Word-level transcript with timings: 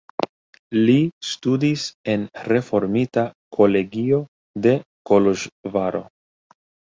Li 0.85 0.93
studis 1.31 1.83
en 2.13 2.23
reformita 2.53 3.25
kolegio 3.57 4.21
de 4.67 4.73
Koloĵvaro. 5.11 6.05